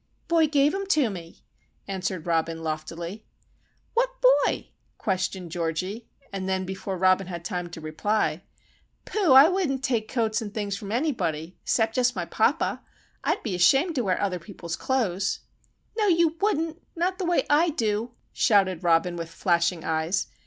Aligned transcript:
"Boy 0.27 0.47
gave 0.47 0.73
'em 0.73 0.87
to 0.87 1.11
me," 1.11 1.43
answered 1.87 2.25
Robin, 2.25 2.63
loftily. 2.63 3.23
"What 3.93 4.09
boy?" 4.47 4.69
questioned 4.97 5.51
Georgie. 5.51 6.07
And 6.33 6.49
then 6.49 6.65
before 6.65 6.97
Robin 6.97 7.27
had 7.27 7.45
time 7.45 7.69
to 7.69 7.79
reply,—"Pooh! 7.79 9.33
I 9.33 9.47
wouldn't 9.47 9.83
take 9.83 10.07
coats 10.11 10.41
an' 10.41 10.49
things 10.49 10.75
from 10.75 10.91
anybody, 10.91 11.55
'cept 11.65 11.93
just 11.93 12.15
my 12.15 12.25
papa. 12.25 12.81
I'd 13.23 13.43
be 13.43 13.53
ashamed 13.53 13.93
to 13.93 14.03
wear 14.03 14.19
other 14.19 14.39
people's 14.39 14.75
clothes!" 14.75 15.41
"No, 15.95 16.07
you 16.07 16.35
wouldn't! 16.41 16.81
Not 16.95 17.19
the 17.19 17.25
way 17.25 17.45
I 17.47 17.69
do!" 17.69 18.09
shouted 18.33 18.83
Robin, 18.83 19.15
with 19.15 19.29
flashing 19.29 19.83
eyes. 19.83 20.25